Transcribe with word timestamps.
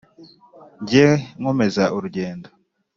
jye 0.89 1.07
nkomeza 1.39 1.83
urugendo 1.97 2.49